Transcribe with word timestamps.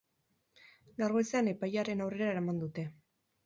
Gaur 1.03 1.15
goizean 1.19 1.51
epailearen 1.53 2.05
aurrera 2.07 2.33
eraman 2.35 2.67
dute. 2.67 2.91